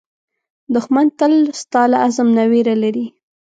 دښمن 0.73 1.07
تل 1.19 1.33
ستا 1.61 1.81
له 1.91 1.97
عزم 2.05 2.27
نه 2.37 2.43
وېره 2.51 2.75
لري 2.83 3.05